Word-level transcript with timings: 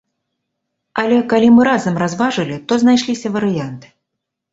Але 1.01 1.19
калі 1.33 1.49
мы 1.57 1.61
разам 1.71 1.99
разважылі, 2.03 2.57
то 2.71 2.79
знайшліся 2.85 3.27
варыянты. 3.37 3.87